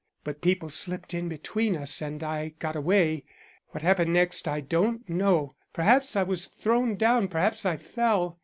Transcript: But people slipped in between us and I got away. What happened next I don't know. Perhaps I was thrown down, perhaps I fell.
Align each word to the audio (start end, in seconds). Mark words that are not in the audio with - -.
But 0.23 0.41
people 0.41 0.69
slipped 0.71 1.13
in 1.13 1.29
between 1.29 1.75
us 1.75 2.01
and 2.01 2.23
I 2.23 2.55
got 2.57 2.75
away. 2.75 3.23
What 3.67 3.83
happened 3.83 4.11
next 4.13 4.47
I 4.47 4.59
don't 4.59 5.07
know. 5.07 5.53
Perhaps 5.73 6.15
I 6.15 6.23
was 6.23 6.47
thrown 6.47 6.95
down, 6.95 7.27
perhaps 7.27 7.67
I 7.67 7.77
fell. 7.77 8.39